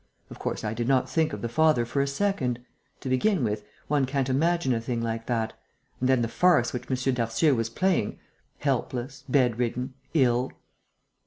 [0.31, 2.57] Of course, I did not think of the father for a second.
[3.01, 5.53] To begin with, one can't imagine a thing like that;
[5.99, 7.13] and then the farce which M.
[7.13, 8.17] Darcieux was playing...
[8.57, 10.53] helpless, bedridden, ill...."